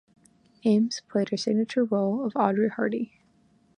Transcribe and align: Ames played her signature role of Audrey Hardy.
Ames 0.63 1.03
played 1.07 1.29
her 1.29 1.37
signature 1.37 1.83
role 1.83 2.25
of 2.25 2.33
Audrey 2.35 2.69
Hardy. 2.69 3.19